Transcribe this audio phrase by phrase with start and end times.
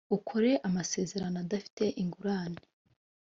[0.17, 2.61] ukore amasezerano adafite ingurane.